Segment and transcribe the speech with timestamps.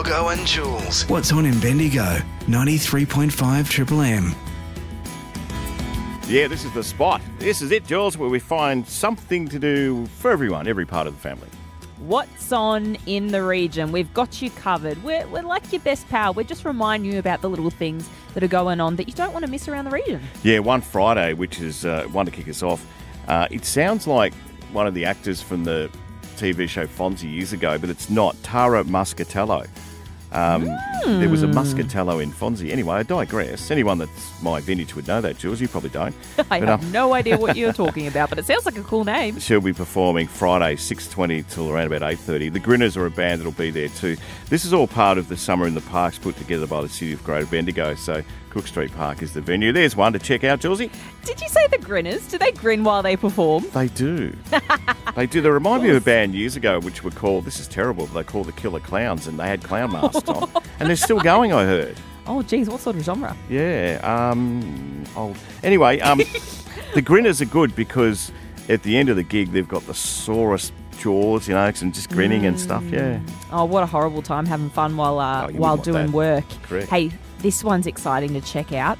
[0.00, 1.02] Coggo and Jules.
[1.10, 2.22] What's on in Bendigo?
[2.46, 4.34] 93.5 Triple M.
[6.26, 7.20] Yeah, this is the spot.
[7.38, 11.14] This is it, Jules, where we find something to do for everyone, every part of
[11.14, 11.48] the family.
[11.98, 13.92] What's on in the region?
[13.92, 15.04] We've got you covered.
[15.04, 16.32] We're, we're like your best pal.
[16.32, 19.34] We're just reminding you about the little things that are going on that you don't
[19.34, 20.22] want to miss around the region.
[20.42, 22.86] Yeah, one Friday, which is uh, one to kick us off.
[23.28, 24.32] Uh, it sounds like
[24.72, 25.90] one of the actors from the
[26.36, 28.34] TV show Fonzie years ago, but it's not.
[28.42, 29.68] Tara Muscatello.
[30.32, 30.66] Um,
[31.06, 32.70] There was a Muscatello in Fonzie.
[32.70, 33.70] Anyway, I digress.
[33.70, 35.60] Anyone that's my vintage would know that, Jules.
[35.60, 36.14] You probably don't.
[36.50, 38.82] I But, have uh, no idea what you're talking about, but it sounds like a
[38.82, 39.38] cool name.
[39.38, 42.52] She'll be performing Friday, 6.20 till around about 8.30.
[42.52, 44.16] The Grinners are a band that'll be there too.
[44.50, 47.12] This is all part of the Summer in the Parks put together by the City
[47.12, 47.94] of Greater Bendigo.
[47.94, 49.72] So Cook Street Park is the venue.
[49.72, 50.90] There's one to check out, Julesy.
[51.24, 52.26] Did you say the grinners?
[52.26, 53.64] Do they grin while they perform?
[53.72, 54.34] They do.
[55.16, 55.40] they do.
[55.40, 58.14] They remind me of a band years ago which were called, this is terrible, but
[58.14, 60.50] they called the Killer Clowns and they had clown masks on.
[60.80, 61.94] And they're still going, I heard.
[62.26, 63.36] Oh, geez, what sort of genre?
[63.50, 64.00] Yeah.
[64.02, 65.36] Um, old.
[65.62, 66.22] Anyway, um,
[66.94, 68.32] the Grinners are good because
[68.70, 72.08] at the end of the gig they've got the sorest jaws, you know, and just
[72.08, 72.82] grinning and stuff.
[72.84, 73.20] Yeah.
[73.52, 76.12] Oh, what a horrible time having fun while uh, Oh, while doing that.
[76.14, 76.44] work.
[76.62, 76.88] Correct.
[76.88, 77.10] Hey,
[77.42, 78.98] this one's exciting to check out.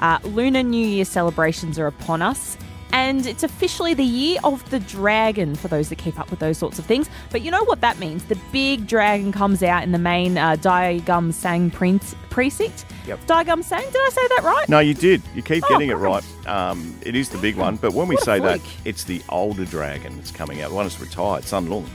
[0.00, 2.56] Uh, Lunar New Year celebrations are upon us.
[2.92, 6.58] And it's officially the year of the dragon for those that keep up with those
[6.58, 7.08] sorts of things.
[7.30, 8.24] But you know what that means?
[8.24, 12.84] The big dragon comes out in the main uh, Dai Gum San prince, precinct.
[13.06, 13.26] Yep.
[13.26, 14.68] Dai Gum San, did I say that right?
[14.68, 15.22] No, you did.
[15.36, 16.24] You keep Oh, getting it right.
[16.48, 19.64] Um, it is the big one, but when we What say that, it's the older
[19.66, 20.70] dragon that's coming out.
[20.70, 21.86] The one that's retired, Sun Loong.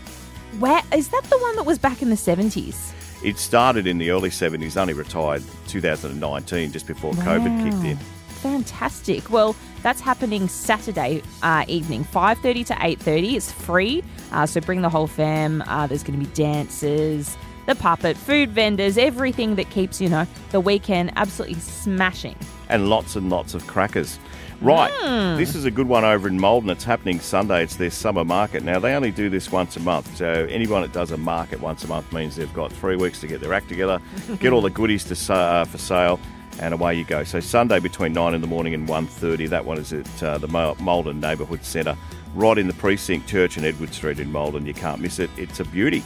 [0.59, 2.93] Where is that the one that was back in the 70s?
[3.23, 7.97] It started in the early 70s, only retired 2019, just before COVID kicked in.
[8.45, 9.29] Fantastic.
[9.31, 13.33] Well, that's happening Saturday uh, evening, 5.30 to 8.30.
[13.33, 15.63] It's free, uh, so bring the whole fam.
[15.63, 20.27] Uh, there's going to be dances, the puppet, food vendors, everything that keeps, you know,
[20.51, 22.35] the weekend absolutely smashing.
[22.69, 24.19] and lots and lots of crackers.
[24.61, 25.37] Right, Hmm.
[25.37, 26.69] this is a good one over in Maldon.
[26.69, 27.61] It's happening Sunday.
[27.63, 28.63] It's their summer market.
[28.63, 31.83] Now, they only do this once a month, so anyone that does a market once
[31.83, 33.99] a month means they've got three weeks to get their act together,
[34.39, 36.19] get all the goodies to uh, for sale,
[36.61, 37.23] and away you go.
[37.25, 40.47] So Sunday between 9 in the morning and 1.30, that one is at uh, the
[40.47, 41.97] Maldon Neighbourhood Centre,
[42.33, 44.65] right in the precinct, Church and Edward Street in Maldon.
[44.65, 45.29] You can't miss it.
[45.37, 46.01] It's a beauty.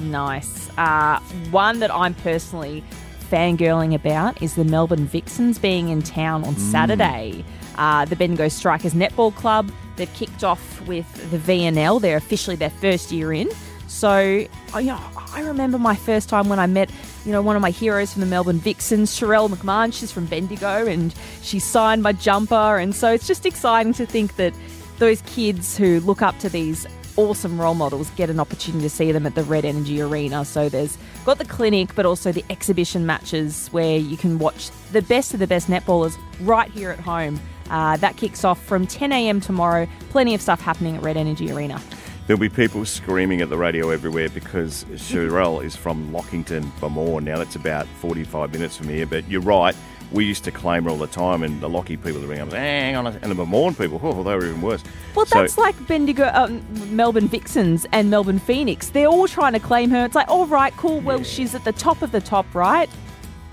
[0.00, 0.70] Nice.
[0.78, 2.82] Uh, one that I'm personally
[3.30, 7.44] fangirling about is the Melbourne Vixens being in town on Saturday.
[7.76, 12.00] Uh, the Bendigo Strikers Netball Club, they've kicked off with the VNL.
[12.00, 13.50] They're officially their first year in.
[13.86, 15.00] So, oh, you know,
[15.32, 16.90] I remember my first time when I met,
[17.24, 19.92] you know, one of my heroes from the Melbourne Vixens, Sharelle McMahon.
[19.92, 22.78] She's from Bendigo and she signed my jumper.
[22.78, 24.54] And so it's just exciting to think that
[24.98, 29.12] those kids who look up to these awesome role models get an opportunity to see
[29.12, 30.44] them at the Red Energy Arena.
[30.44, 35.02] So there's got the clinic, but also the exhibition matches where you can watch the
[35.02, 37.40] best of the best netballers right here at home.
[37.70, 39.40] Uh, that kicks off from 10 a.m.
[39.40, 39.86] tomorrow.
[40.10, 41.80] Plenty of stuff happening at Red Energy Arena.
[42.26, 47.24] There'll be people screaming at the radio everywhere because Sharelle is from Lockington, Bamawm.
[47.24, 49.74] Now that's about 45 minutes from here, but you're right.
[50.12, 52.52] We used to claim her all the time, and the Lockie people would ring up,
[52.52, 54.82] hang on, and the Bamawm people, oh, they were even worse.
[55.14, 56.62] Well, So- that's like Bendigo, um,
[56.94, 58.88] Melbourne Vixens and Melbourne Phoenix.
[58.90, 60.04] They're all trying to claim her.
[60.04, 61.00] It's like, all right, cool.
[61.00, 62.88] Well, she's at the top of the top, right?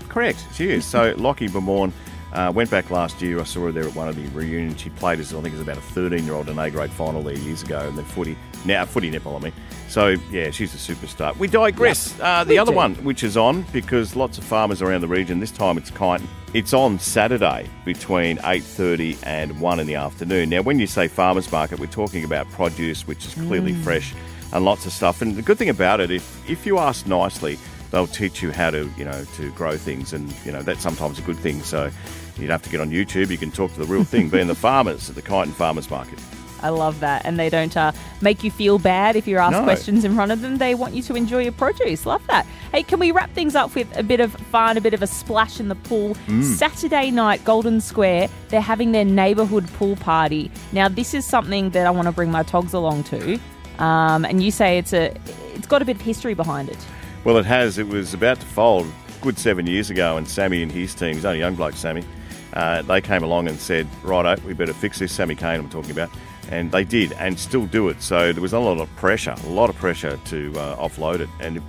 [0.08, 0.84] Correct, she is.
[0.84, 1.92] So Lockie Bamawm
[2.32, 3.40] uh, went back last year.
[3.40, 4.80] I saw her there at one of the reunions.
[4.80, 6.90] She played as I think it was about a 13 year old in A grade
[6.90, 9.36] final there years ago, and then footy now footy netball.
[9.40, 9.52] I mean,
[9.88, 11.36] so yeah, she's a superstar.
[11.36, 12.18] We digress.
[12.20, 12.76] Uh, the we other do.
[12.76, 15.38] one, which is on because lots of farmers around the region.
[15.40, 16.26] This time it's Kyneton.
[16.54, 20.48] It's on Saturday between 8:30 and 1 in the afternoon.
[20.48, 23.82] Now, when you say farmers market, we're talking about produce, which is clearly mm.
[23.82, 24.14] fresh,
[24.54, 25.20] and lots of stuff.
[25.20, 27.58] And the good thing about it, if if you ask nicely,
[27.90, 31.18] they'll teach you how to, you know, to grow things, and you know that's sometimes
[31.18, 31.62] a good thing.
[31.62, 31.90] So
[32.38, 33.28] you don't have to get on YouTube.
[33.28, 36.18] You can talk to the real thing, being the farmers at the Kyneton Farmers Market.
[36.62, 37.24] I love that.
[37.24, 39.64] And they don't uh, make you feel bad if you're asked No.
[39.64, 40.58] questions in front of them.
[40.58, 42.06] They want you to enjoy your produce.
[42.06, 42.46] Love that.
[42.72, 45.06] Hey, can we wrap things up with a bit of fun, a bit of a
[45.06, 46.14] splash in the pool?
[46.42, 50.50] Saturday night, Golden Square, they're having their neighbourhood pool party.
[50.72, 53.38] Now, this is something that I want to bring my togs along to.
[53.78, 55.14] Um, and you say it's a,
[55.54, 56.78] it's got a bit of history behind it.
[57.24, 57.78] Well, it has.
[57.78, 58.86] It was about to fold
[59.20, 62.04] good seven years ago, and Sammy and his team, he's only young bloke, Sammy,
[62.58, 65.12] uh, they came along and said, righto, we better fix this.
[65.12, 66.10] Sammy Kane, I'm talking about.
[66.50, 68.02] And they did, and still do it.
[68.02, 71.28] So there was a lot of pressure, a lot of pressure to uh, offload it.
[71.38, 71.62] And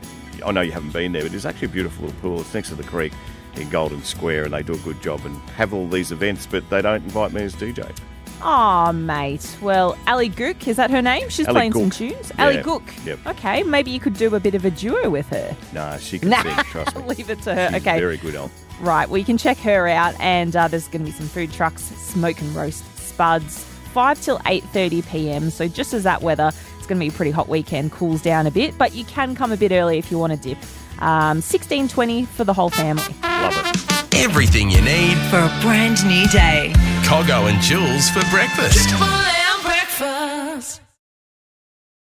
[0.44, 2.41] I know you haven't been there, but it's actually a beautiful little pool.
[2.41, 3.13] It's next to the creek
[3.56, 6.68] in Golden Square, and they do a good job and have all these events, but
[6.71, 7.95] they don't invite me as DJ.
[8.42, 9.57] Oh, mate.
[9.62, 11.30] Well, Ali Gook, is that her name?
[11.30, 12.31] She's Ali playing some tunes.
[12.35, 12.45] Yeah.
[12.45, 13.06] Ali Gook.
[13.06, 13.19] Yep.
[13.27, 15.56] Okay, maybe you could do a bit of a duo with her.
[15.74, 17.03] No, she can Nah, sing, trust me.
[17.15, 17.68] leave it to her.
[17.68, 18.00] She's okay.
[18.00, 18.50] very good on.
[18.81, 21.52] Right, well, you can check her out, and uh, there's going to be some food
[21.52, 25.50] trucks, smoke and roast spuds, 5 till 8.30 p.m.
[25.50, 28.48] So just as that weather, it's going to be a pretty hot weekend, cools down
[28.48, 30.58] a bit, but you can come a bit early if you want to dip.
[31.02, 33.04] Um, 16.20 for the whole family.
[33.22, 34.16] Love it.
[34.16, 35.18] Everything you need.
[35.30, 36.74] for a brand new day.
[37.04, 38.90] Coggo and Jules for breakfast.
[38.90, 39.38] Triple